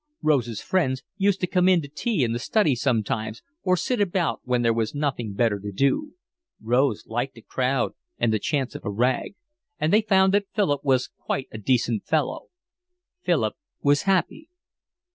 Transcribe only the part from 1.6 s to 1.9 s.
in to